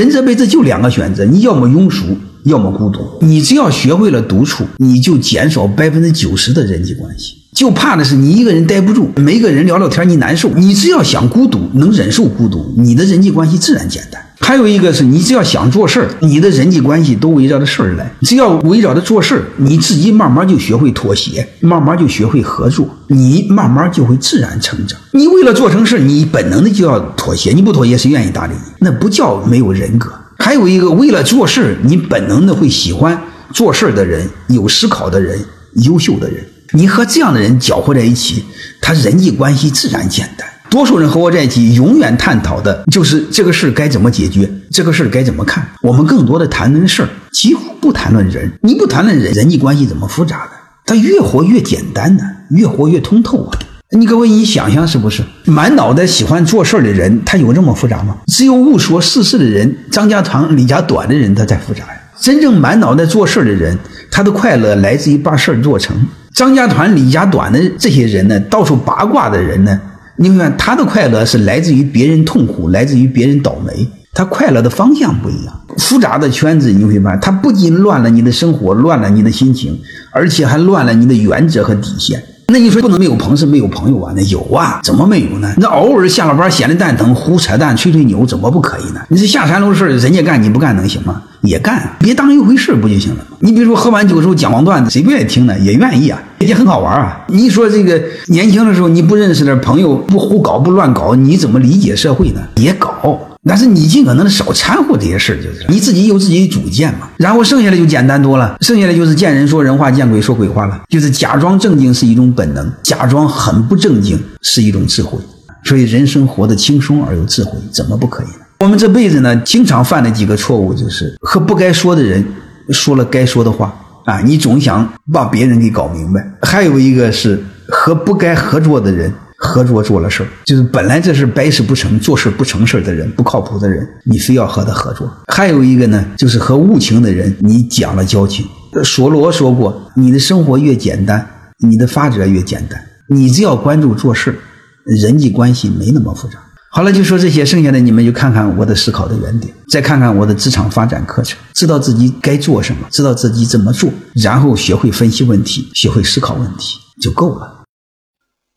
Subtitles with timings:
[0.00, 2.98] 人这辈子就两个选择，你要么庸俗，要么孤独。
[3.20, 7.36] 你只要学会了独处，你就减少百分之九十的人际关系。
[7.52, 10.50] 就怕的是你一个人待不住，没个人聊聊天你难受。
[10.56, 14.20] 你只要想孤独，能忍受孤独，你的人际关系自然简单。
[14.44, 18.14] 还有一个是你只要想做事儿，你的人际关系都围绕着事儿来。
[18.20, 25.00] 只要围绕着做事儿，你自己慢慢就学会妥协，慢慢就学会合作，你慢慢就会自然成长。
[25.12, 28.72] 你为了做成事儿，你本能的就要妥协，你不妥协谁愿意搭理你？
[28.80, 30.12] 那不叫没有人格。
[30.38, 33.18] 还有一个，为了做事儿，你本能的会喜欢
[33.50, 35.42] 做事儿的人、有思考的人、
[35.76, 36.44] 优秀的人。
[36.72, 38.44] 你和这样的人搅和在一起，
[38.82, 40.46] 他人际关系自然简单。
[40.74, 45.64] 多数人和我在一起，永远探讨的就是这个事该怎么解决，这个事该怎么看。
[45.82, 48.50] 我们更多的谈论事儿，几乎不谈论人。
[48.60, 50.50] 你不谈论人，人际关系怎么复杂呢？
[50.84, 53.56] 他越活越简单呢，越活越通透啊！
[53.96, 55.22] 你各位，你想想是不是？
[55.44, 58.16] 满脑袋喜欢做事儿的人，他有这么复杂吗？
[58.26, 62.00] 只有无所事事的人，张家长李家短的人，他才复杂呀。
[62.20, 63.78] 真正满脑袋做事儿的人，
[64.10, 65.96] 他的快乐来自于把事儿做成。
[66.34, 69.80] 张家团李家短的这些人呢，到处八卦的人呢？
[70.16, 73.88] 你会看他的快乐是来自于别人痛苦，来自于别人倒霉。
[74.12, 75.60] 他快乐的方向不一样。
[75.78, 79.76] 复杂的圈子，你会发现，他不仅乱了你的生活，乱了你的心情，
[80.12, 82.22] 而且还乱了你的原则和底线。
[82.48, 84.12] 那你说不能没有朋是没有朋友啊？
[84.14, 85.52] 那有啊，怎么没有呢？
[85.56, 89.00] 那偶尔下了班闲的蛋疼，胡扯淡、吹吹牛，怎么不可以呢？
[89.08, 91.22] 你这下山路事人家干你不干能行吗？
[91.40, 93.24] 也干，别当一回事不就行了？
[93.40, 95.58] 你比如说喝完酒之后讲黄段子，谁不愿意听呢？
[95.58, 97.24] 也愿意啊，也很好玩啊。
[97.28, 102.40] 你说这个年轻的时候你不认识的朋友不胡搞不乱搞，你怎么理解社会呢？
[102.56, 103.18] 也搞。
[103.46, 107.08] 但是你尽可能的少掺和这些事儿，就是你自己有自己的主见嘛。
[107.18, 110.82] 然后剩下的就简单多了，剩下的就是见人说人话，见鬼说鬼话了。
[110.88, 115.18] 就是假装正经是一种本能，假装很不正经是一种智慧。
[115.62, 118.44] 所以人生活得轻松而有智慧，怎么不可以呢？
[118.60, 122.24] 我们这辈子呢，经常犯的几个错误就是和不该说的人
[122.70, 123.74] 说了该说的话
[124.06, 126.26] 啊，你总想把别人给搞明白。
[126.40, 129.12] 还有一个是和不该合作的人。
[129.54, 135.08] 合作做了事儿，就是本来这是百事不成、做事不成事的人、不靠谱的人，你非要和他合作。
[135.28, 138.44] 还有一个呢，就是和无情的人，你讲了交情。
[138.82, 141.24] 索罗说过，你的生活越简单，
[141.58, 142.84] 你的法则越简单。
[143.08, 144.36] 你只要关注做事，
[144.84, 146.34] 人际关系没那么复杂。
[146.72, 157.53] 好了，就说这些，剩下的你们就看看我的思考的原点，再看看我的职场发展课程，知道自己该做什么，知道自己怎么做，然后学会分析问题，学会思考问题就够了。